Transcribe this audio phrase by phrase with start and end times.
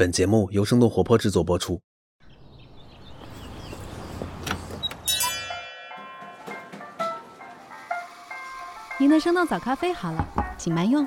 [0.00, 1.78] 本节目由生动活泼制作播出。
[8.98, 10.26] 您的生动早咖啡好了，
[10.56, 11.06] 请慢用。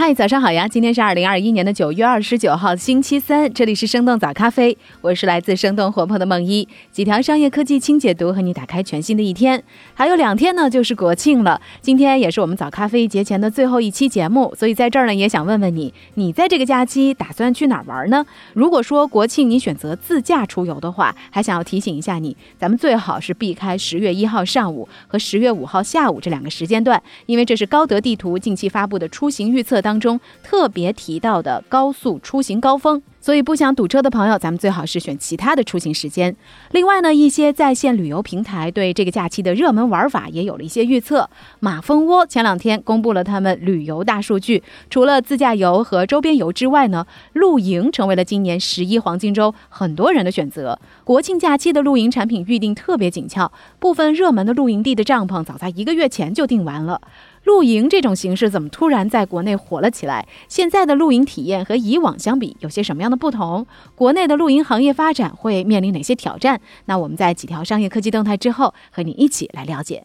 [0.00, 0.66] 嗨，早上好呀！
[0.66, 3.52] 今天是二零二一年的九月二十九号，星期三。
[3.52, 6.66] 这里是生动早咖啡，我是来自生动活泼的梦一。
[6.90, 9.62] 几条商业科技轻解读，和你打开全新的一天。
[9.92, 11.60] 还有两天呢，就是国庆了。
[11.82, 18.24] 今天也是我们早咖啡节前的最后一期节目，所以在这儿呢，也想问问你，你在这个假期打算去哪儿玩呢？
[18.54, 29.89] 如果说国庆你选择自驾出游的话，还想要提醒一下你，咱们最好是避开十月一号上午和十月五号下午这两个时间段，因为这是高德地图近期发布的出行预测当。
[29.90, 33.02] 当中特别提到的高速出行高峰。
[33.22, 36.34] 所以不想堵车的朋友，咱们最好是选其他的出行时间。
[36.70, 41.28] 另外呢，一些在线旅游平台对这个假期的热门玩法也有了一些预测。
[41.58, 50.78] 马蜂窝前两天公布了他们旅游大数据，除了自驾游和周边游之外呢，露营成为了今年十一黄金周很多人的选择。
[51.04, 56.98] 国庆假期的露营产品预定特别紧俏，部分热门的露营地的帐篷早在一个月前就订完了。
[57.44, 60.26] 露营这种形式怎么突然在国内火了起来？
[60.48, 63.10] 现在的露营体验和以往相比有些什么样？
[63.10, 66.60] 的不同，国内的露营行业发展会面临哪些挑战？
[66.84, 70.04] 那我们在几条商业科技动态之后，和你一起来了解。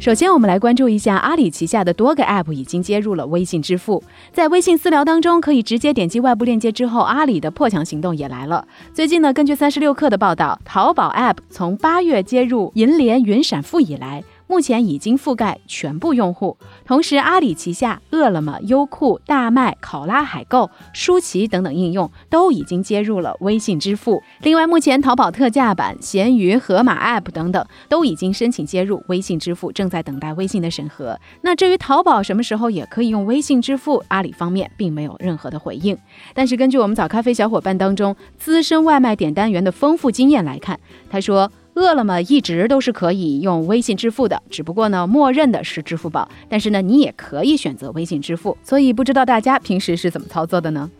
[0.00, 4.02] 首先，我们来关注一下阿里旗下的多个 App 已经接入了微信支付。
[4.32, 8.66] 在微信私聊当中，可以直接点击外部链接之后，阿里的破墙行动也来了。
[8.92, 14.22] 最近呢，根据三十六氪的报道，淘宝 App 从八月接入银联云闪付以来。
[14.48, 24.22] 目前已经覆盖全部用户，同时阿里旗下饿了么、优酷、大麦、考拉海购、舒淇等等应用都已经接入了微信支付。
[24.40, 31.20] 另外，目前淘宝特价版、闲鱼、盒马 App 等等都已经申请接入微信支付，正在等待微信的审核。
[31.42, 35.96] 那至于淘宝什么时候也可以用微信支付，阿里方面并没有任何的回应。
[36.34, 41.52] 但是根据我们早咖啡小伙伴当中资深外卖点单员的丰富经验来看，他说。
[41.78, 46.28] 饿了么一直都是可以用微信支付的，只不过呢，默认的是支付宝。
[46.48, 48.56] 但是呢，你也可以选择微信支付。
[48.62, 50.90] 所以不知道大家平时是怎么操作的呢？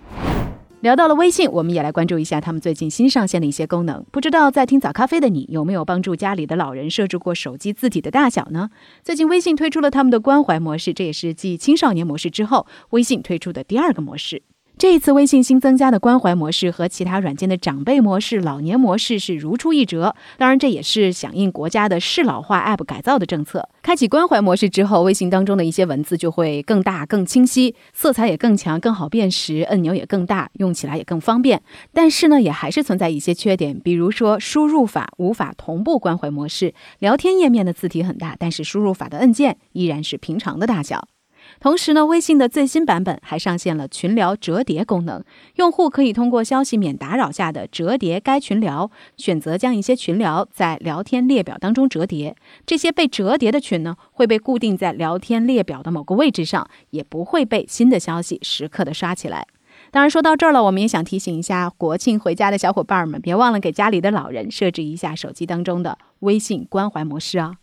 [0.80, 4.04] 聊到了微信，我们也来关注一下他们最近新上线的一些功能。
[4.12, 8.70] 不知道在听早咖啡的你有没有帮助家里的老人设置过手机字体的大小呢？
[9.02, 14.42] 最近微信推出了他们的关怀模式，这也是继青少年模式之后，微信推出的第二个模式。
[14.78, 20.14] 这一次微信新增加的关怀模式和其他软件的长辈模式、老年模式是如出一辙。
[20.36, 23.68] 当然，这也是响应国家的适老化 App 改造的政策。
[23.82, 31.60] 开启关怀模式之后，微信当中的一些文字就会更大、更清晰，色彩也更强、更好辨识，按钮也更大，用起来也更方便。
[31.92, 41.08] 但是呢，也还是存在一些缺点，比如说输入法无法同步关怀模式，聊天页面的字体很大，但是输入法的按键依然是平常的大小。
[41.60, 45.24] 同时呢，微信的最新版本还上线了群聊折叠功能，
[45.56, 52.36] 用户可以通过消息免打扰下的折叠该群聊，选择将一些群聊在聊天列表当中折叠。
[52.64, 59.46] 这些被折叠的群呢，会被固定在聊天列表的某个位置上，也不会被新的消息时刻的刷起来。
[59.90, 67.54] 当然，说到这儿了，我们也想提醒一下国庆回家的小伙伴们，别忘了给家里的老人设置一下手机当中的微信关怀模式啊。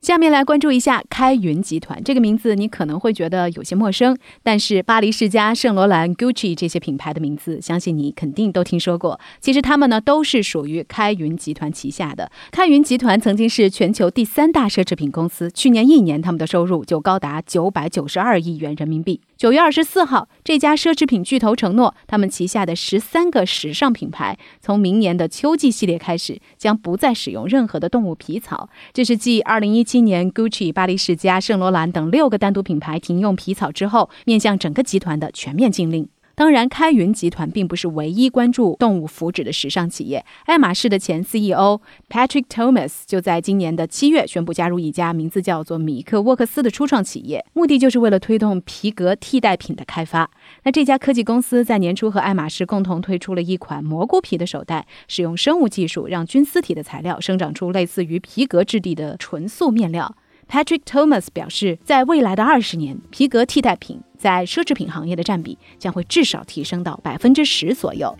[0.00, 9.18] 下面来关注一下开云集团这个名字，你可能会觉得有些陌生，但是巴黎世家、圣罗兰、Gucci 这些品牌的名字，相信你肯定都听说过。
[9.40, 12.30] 其实他们呢都是属于开云集团旗下的。
[12.52, 19.20] 开云集团曾经是全球第三大奢侈品公司，去年一年他们的收入就高达九百九十二亿元人民币。
[19.36, 28.68] 九月二十四号，这家奢侈品巨头承诺，他们旗下的十三个时尚品牌，从明年的秋季系列开始，将不再使用任何的动物皮草。
[28.92, 36.06] 这是继二零一今年 Gucci、巴黎世家、圣罗兰等六个单独品牌停用皮草之后，面向整个集团的全面禁令。
[36.38, 40.24] 当然，开云集团并不是唯一关注动物福祉的时尚企业。
[40.44, 50.30] 爱马仕的前 CEO Patrick Thomas 就在今年的七月宣布加入一家名字叫做米克沃克斯的初创企业，目的就是为了推动皮革替代品的开发。
[50.62, 60.14] 那这家科技公司在年初和爱马仕共同推出了一款蘑菇皮的手袋，使用生物技术让菌丝体的材料生长出类似于皮革质地的纯素面料。
[60.48, 64.00] Patrick Thomas 表示，在未来的二十年，皮革替代品。
[64.18, 68.14] 在奢侈品行业的占比将会至少提升到百分之十左右。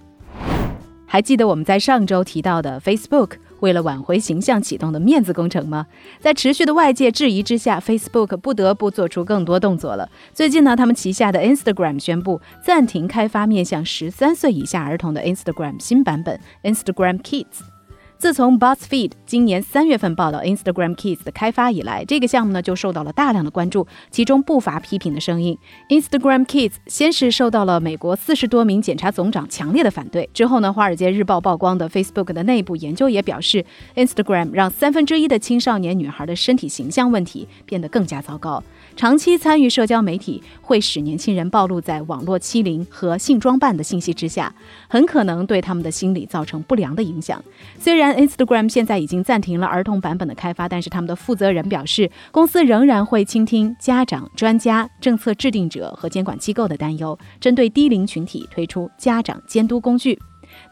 [1.11, 5.87] 还记得我们在上周提到的 Facebook 为了挽回形象启动的面子工程吗？
[6.21, 10.09] 在持续的外界质疑之下，Facebook 不得不做出更多动作了。
[10.35, 17.78] 最近呢，他们旗下的 Instagram 宣布暂停开发面向十三岁以下儿童的 Instagram 新版本 Instagram Kids。
[18.19, 25.57] 自从 BuzzFeed 今年三月份报道 Instagram Kids 的开发以来，这个项目呢就受到了大量的关注，其中不乏批评的声音。
[25.89, 38.61] Instagram Kids 先是受到了美国四十多名检察总长强烈的反对，之后呢，《华尔街日报》曝光的 Facebook 的内部研究也表示，Instagram 让三分之一的青少年女孩的身体形象问题变得更加糟糕。
[38.97, 44.53] 长期参与社交媒体会使年轻人暴露在网络欺凌和性装扮的信息之下，
[44.89, 47.41] 很可能对他们的心理造成不良的影响。
[47.79, 60.19] 虽然 Instagram 现在已经暂停了儿童版本的开发，但是他们的负责人表示，公司仍然会倾听家长、专家、政策制定者和监管机构的担忧，针对低龄群体推出家长监督工具。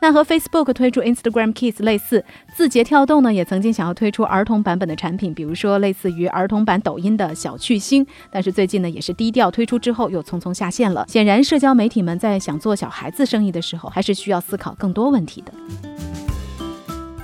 [0.00, 2.24] 那和 Facebook 推出 Instagram Kids 类似，
[2.56, 11.04] 字节跳动呢也曾经想要推出儿童版本的产品，比如说类似于儿童版抖音的小趣星，但是最近呢也是低调推出之后又匆匆下线了。
[11.08, 15.52] 显然，社交媒体们在想做小孩子生意的时候，还是需要思考更多问题的。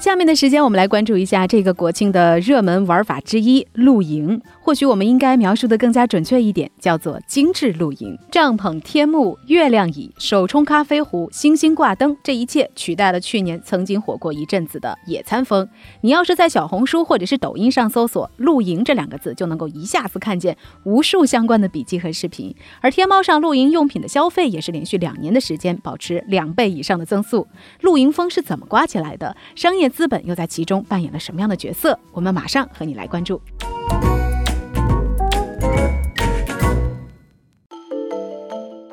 [0.03, 4.43] 下面的时间，我们来关注一下这个国庆的热门玩法之一——露营。
[4.61, 8.19] 或许我们应该描述的更加准确一点，叫做精致露营。
[8.29, 15.69] 帐篷、天幕、月亮椅、手冲咖啡壶、星星挂灯，这一切取代了去年曾经火过一阵子的野餐风。
[16.01, 22.53] 你要是在小红书或者是抖音上搜索“露营”这两个字，就能够一下子看见无数相关的笔记和视频。
[22.81, 27.47] 而天猫上露营用品的消费也是连续两年的时间保持两倍以上的增速。
[27.83, 29.37] 露营风是怎么刮起来的？
[29.55, 31.97] 商业资本又在其中扮演了什么样的角色？
[32.13, 33.41] 我们马上和你来关注。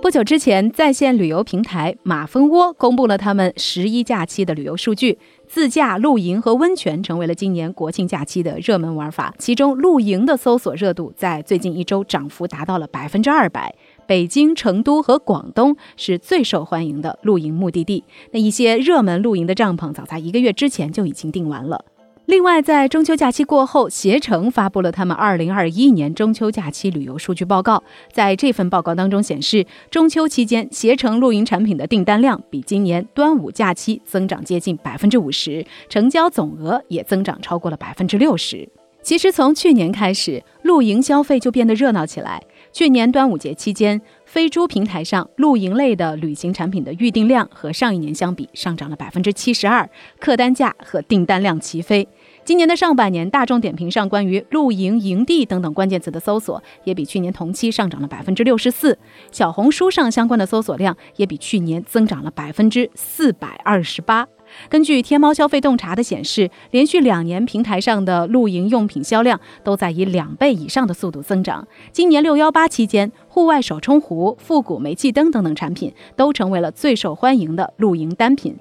[0.01, 9.35] 不久之前，在线旅游平台马蜂窝公布了他们十一假期的旅游数据，自驾、露营和温泉成为了今年国庆假期的热门玩法。
[9.37, 13.75] 其中，露营的搜索热度在最近一周涨幅达到了百分之二百，
[14.09, 18.03] 北京、成都和广东是最受欢迎的露营目的地。
[18.31, 21.85] 那一些热门露营的帐篷，早在一个月之前就已经订完了。
[22.25, 27.83] 另外，在中秋假期过后，携程发布了他们2021年中秋假期旅游数据报告。
[28.11, 38.67] 在这份报告当中显示，中秋期间携程露营产品的订单量比今年端午假期增长接近百分之五十，成交总额也增长超过了百分之六十。
[39.03, 42.41] 其实从去年开始，露营消费就变得热闹起来。
[42.71, 49.89] 去年端午节期间，飞猪平台上露营类的旅行产品的预订量和上一年相比上涨了百分之七十二，
[50.19, 52.07] 客单价和订单量齐飞。
[52.45, 58.97] 今年的上半年，大众点评上关于露营、营地等等关键词的搜索也比去年同期上涨了百分之六十四。
[59.31, 64.27] 小红书上相关的搜索量也比去年增长了百分之四百二十八。
[64.69, 71.67] 根据天猫消费洞察的显示，连续两年平台上的露营用品销量都在以两倍以上的速度增长。
[71.91, 78.55] 今年六幺八期间，户外手冲壶、复古煤气灯等等产品都成为了最受欢迎的露营单品。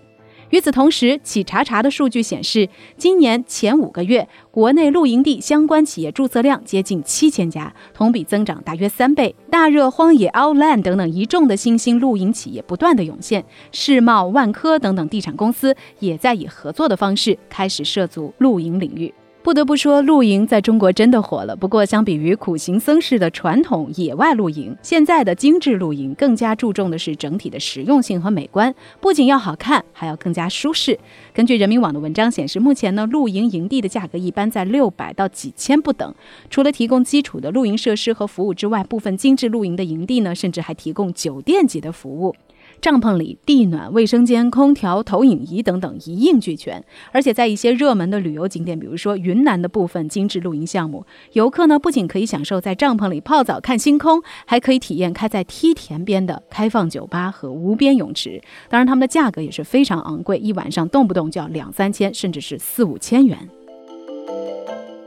[0.51, 9.35] 与此同时，企查查的数据显示，今年前五个月，国内露营地相关企业注册量接近七千家，同比增长大约三倍。
[9.51, 19.13] 大热、荒野、Outland 等等一众的新兴露营企业不断的涌现，世茂、万科等等地产公司也在以合作的方式开始涉足露营领域。
[19.49, 21.57] 不得不说，露营在中国真的火了。
[21.57, 30.99] 不过，相比于苦行僧式的传统野外露营，现在的精致露营更加注重的是整体的实用性和美观，不仅要好看，还要更加舒适。
[31.33, 36.15] 根据人民网的文章显示，目前呢，露营营地的价格一般在六百到几千不等。
[36.51, 42.37] 除了提供基础的露营设施和服务之外，部分精致露营的营地呢，甚至还提供酒店级的服务。
[42.81, 58.41] 帐篷里地暖、卫生间、空调、投影仪等等一应俱全，而且在一些热门的旅游景点，比如说云南的部分精致露营项目，游客呢不仅可以享受在帐篷里泡澡看星空，还可以体验开在梯田边的开放酒吧和无边泳池。
[58.69, 63.37] 当然，他们的价格也是非常昂贵，一晚上动不动就要两三千，甚至是四五千元。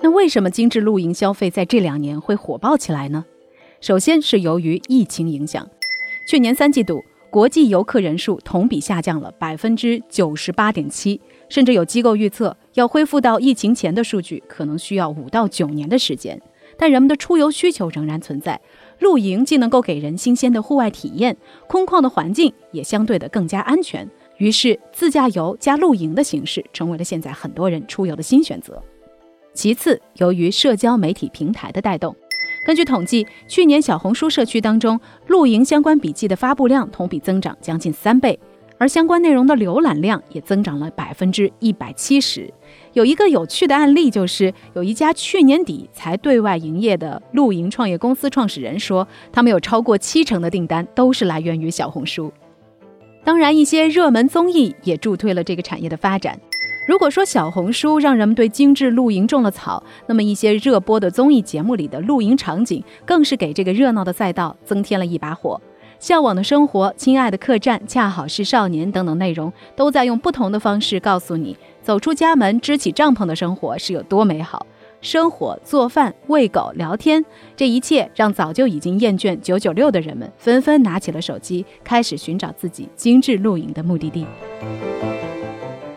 [0.01, 3.23] 那为什么精致露营消费在这两年会火爆起来呢？
[3.79, 5.67] 首先是由于疫情影响，
[6.27, 7.03] 去年三季度。
[7.31, 16.39] 国际游客人数同比下降了百分之九十八点七，甚至有机构预测，要恢复到疫情前的数据，可能需要五到九年的时间。
[16.75, 18.59] 但人们的出游需求仍然存在，
[18.99, 24.05] 露营既能够给人新鲜的户外体验，空旷的环境也相对的更加安全。
[24.35, 28.83] 于是，自驾游加露营的形式成为了现在很多人出游的新选择。
[29.53, 32.13] 其次，由于社交媒体平台的带动。
[32.63, 38.39] 根据统计，去年小红书社区当中露营相关笔记的发布量同比增长将近三倍，
[38.77, 42.53] 而相关内容的浏览量也增长了百分之一百七十。
[42.93, 52.31] 有一个有趣的案例，就是有一家去年底才对外营业的露营创业公司创始人说，他们有超过七成的订单都是来源于小红书。
[53.23, 56.39] 当然，一些热门综艺也助推了这个产业的发展。
[56.91, 65.61] 如果说小红书让人们对精致露营种了草，那么一些热播的综艺节目里的露营场景，更是给这个热闹的赛道增添了一把火。
[65.99, 74.67] 向往的生活、亲爱的客栈、恰好是少年等等内容，都在用不同的方式告诉你，走出家门、支起帐篷的生活是有多美好。
[74.99, 77.23] 生火、做饭、喂狗、聊天，
[77.55, 84.25] 这一切让早就已经厌倦九九六的人们，纷纷拿起了手机，开始寻找自己精致露营的目的地。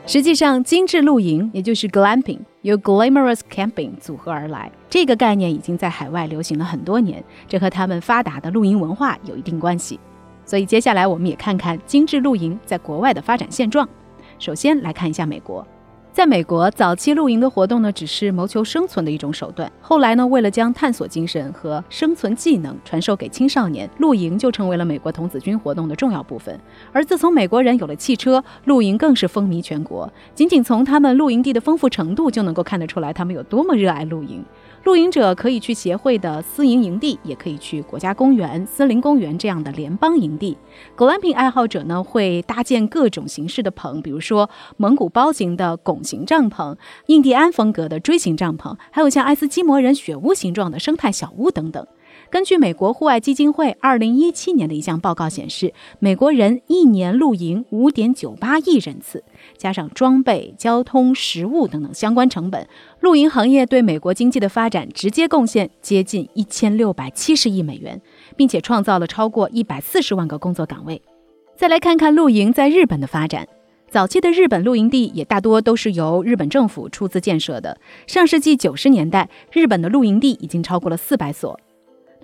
[0.07, 4.71] 实际上，精致露营也就是 glamping，由 glamorous camping 组合而来。
[4.91, 9.99] 这个概念已经在海外流行了很多年，这和他们发达的露营文化有一定关系。
[10.45, 13.89] 所以，接下来我们也看看精致露营在国外的发展现状。
[14.39, 15.67] 首先来看一下美国。
[16.14, 19.71] 在美国，早期露营的活动呢，只是谋求生存的一种手段。
[19.80, 26.56] 后来呢，为了将探索精神和生存技能传授给青少年，露营就成为了美国童子军活动的重要部分。
[26.92, 30.09] 而自从美国人有了汽车，露营更是风靡全国。
[30.37, 34.44] 仅仅从他们露营地的丰富程度，就能够看得出来他们有多么热爱露营。
[34.85, 40.59] 露营者可以去协会的私营营地，也可以去国家公园、森林公园这样的联邦营地。
[40.95, 46.76] Glamping 爱好者呢，会搭建各种形式的棚，比如说蒙古包型的拱形帐篷、
[47.07, 51.87] 印第安风格的锥形帐篷，还有像爱斯基摩人雪屋形状的生态小屋等等。
[52.31, 59.25] 根据美国户外基金会二零一七年的一项报告显示，美国人一年露营五点九八亿人次，
[59.57, 62.67] 加上装备、交通、食物等等相关成本，
[63.01, 68.01] 露营行业对美国经济的发展直接贡献接近一千六百七十亿美元，
[68.37, 71.01] 并且创造了超过一百四十万个工作岗位。
[71.57, 73.47] 再来看看露营在日本的发展，
[73.89, 77.79] 早期的日本露营地也大多都是由日本政府出资建设的。
[78.07, 81.59] 上世纪九十年代，日本的露营地已经超过了四百所。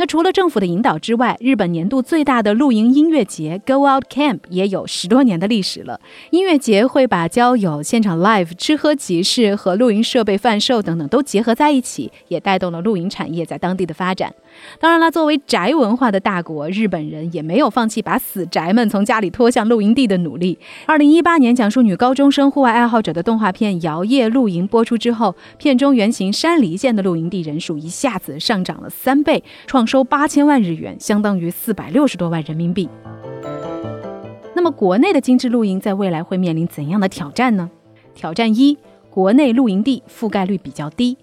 [0.00, 6.00] 那除了政府的引导之外，日本年度最大的露营音乐节 Go Out Camp 也有十多年的历史了。
[6.30, 14.34] 音乐节会把交友、现场 live、吃喝集市和露营设备贩售等等都结合在一起，也带动了露营产业在当地的发展。
[14.80, 20.58] 当然了，作为宅文化的大国，日本人也没有放弃把死宅们从家里拖向露营地的努力。
[20.86, 29.86] 二零一八年讲述女高中生户外爱好者的动画片《摇曳露营》播出之后，片中原型山梨县的露营地人数一下子上涨了三倍，创。
[29.90, 32.88] 收八千万日元，相当于四百六十多万人民币。
[34.54, 37.68] 那么，国内的精致露营在未来会面临怎样的挑战呢？
[38.14, 38.78] 挑战一：
[39.10, 41.18] 国内露营地覆盖率比较低。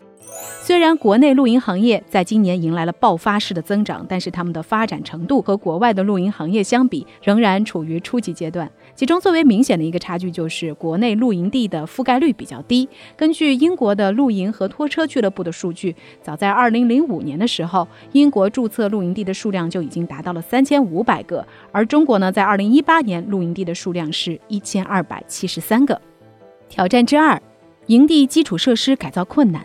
[0.61, 8.69] 虽然国内露营行业在今年迎来了爆发式的增长，但是他们的发展程度和国外的露营行业相比，仍然处于初级阶段。
[8.93, 12.89] 其中最为明显的一个差距就是国内露营地的覆盖率比较低。
[13.15, 26.01] 根据英国的露营和拖车俱乐部的数据，早在2005年的时候，英国注册露营地的数量就已经达到了3500个，而中国呢，在2018年露营地的数量是一千二百七十三个。
[26.67, 27.41] 挑战之二，
[27.85, 29.61] 营地基础设施改造困难。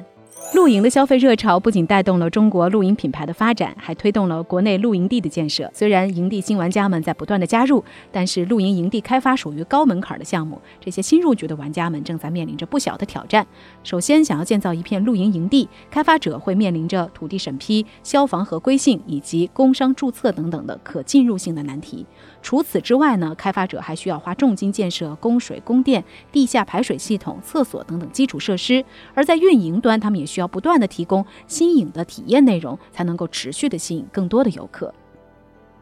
[0.55, 5.71] 露营的消费热潮不仅带动了中国露营品牌的发展，还推动了国内露营地的建设。
[5.73, 7.83] 虽然营地新玩家们在不断的加入，
[8.13, 13.47] 但是露营营地开发属于高门槛的项目，这些新入局的玩家们正在面临着不小的挑战。
[13.83, 22.05] 首先，想要建造一片露营营地，开发者会面临着土地审批、消防合规性以及工商注册等等的可进入性的难题。
[22.43, 28.85] 除此之外呢，开发者还需要花重金建设供水、供电、地下排水系统、厕所等等基础设施。
[29.15, 34.93] 而在运营端，他们也需要不断的提供新颖的体验内容，才能够持续的吸引更多的游客。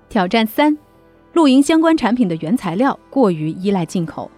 [0.08, 0.76] 挑战三，
[1.32, 4.30] 露营相关产品的原材料过于依赖进口。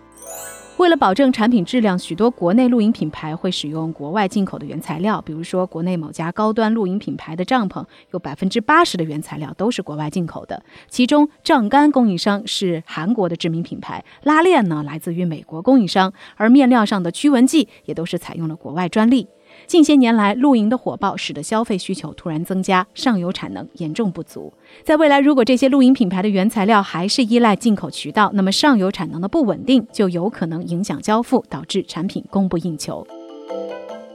[0.83, 5.23] 为了保证产品质量，许多国内露营品牌会使用国外进口的原材料。
[5.25, 10.61] 比如说，国内某家高端露营品牌的帐篷，有百分之八十的原材料都是国外进口的。
[10.89, 19.29] 其中，帐杆供应商是韩国的知名品牌，拉链呢来自于美国供应商，而面料上的驱蚊剂也都是采用了国外专利。
[19.67, 24.53] 近些年来，露营的火爆使得消费需求突然增加，上游产能严重不足。
[24.85, 33.07] 在未来，如果这些露营品牌的原材料还是依赖进口渠道，那么上游产能的不稳定就有可能影响交付，导致产品供不应求。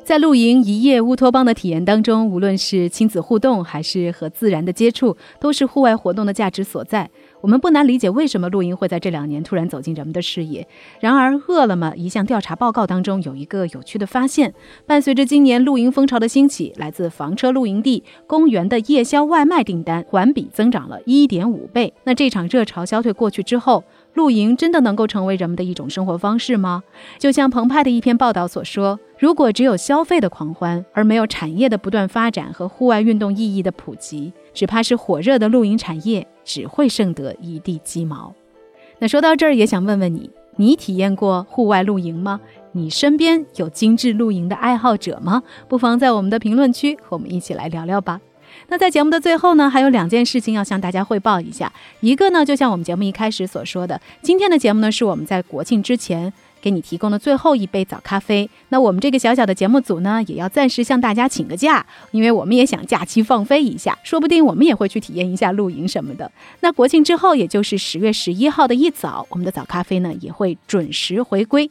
[0.04, 7.10] 在露营一夜乌托邦的体验当中，无论是亲子互动，还是和自然的接触，都是户外活动的价值所在。
[7.42, 10.68] 我们不难理解为什么露营会在这两年突然走进人们的视野。
[11.00, 14.54] 然而，饿了么一项调查报告当中有一个有趣的发现：
[14.86, 21.94] 伴随着今年露营风潮的兴起，来自房车露营地、公园的夜宵外卖订单环比增长了一点五倍。
[22.04, 26.84] 那这场热潮消退过去之后，露营真的能够成为人们的一种生活方式吗？
[27.20, 38.34] 就像澎湃的一篇报道所说，如果只有消费的狂欢，而没有产业的不断发展和户外运动意义的普及，只怕是火热的露营产业只会剩得一地鸡毛。
[38.98, 42.42] 那说到这儿，也想问问你，你体验过户外露营吗？
[42.72, 45.44] 你身边有精致露营的爱好者吗？
[45.68, 48.20] 不妨在我们的评论区和我们一起来聊聊吧。
[48.70, 51.72] 那在节目的最后呢，还有两件事情要向大家汇报一下。
[52.00, 56.34] 一个呢，就像我们节目一开始所说的，今天的节目呢是我们在国庆之前。
[56.62, 58.50] 给你提供的最后一杯早咖啡。
[58.70, 66.32] 那我们这个小小的节目组呢，也要暂时向大家请个假，因为我们也想假期放飞一下，说不定我们也会去体验一下露营什么的。
[66.62, 71.70] 那国庆之后，也就是十月十一号的一早，我们的早咖啡呢也会准时回归。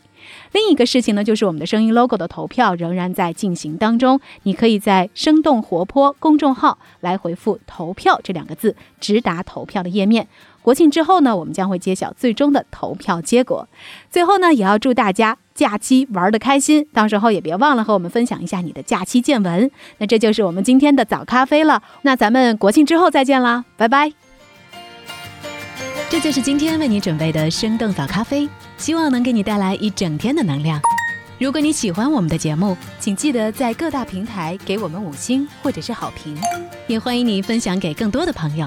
[0.52, 10.26] 另一个事情呢，就是我们的声音 logo 的投票仍然在进行当中，你可以在生动活泼公众号来回复“投票”这两个字，直达投票的页面。
[10.66, 13.68] 国庆之后呢，我们将会揭晓最终的投票结果。
[14.10, 19.70] 最后呢，也要祝大家假期玩的开心，到时候也别忘了和我们分享一下你的假期见闻。
[19.98, 24.12] 那这就是我们今天的早咖啡了，那咱们国庆之后再见啦，拜拜。
[26.10, 30.80] 这就是今天为你准备的生动早咖啡，希望能给你带来一整天的能量。
[31.38, 36.36] 如果你喜欢我们的节目，请记得在各大平台给我们五星或者是好评，
[36.88, 38.66] 也欢迎你分享给更多的朋友。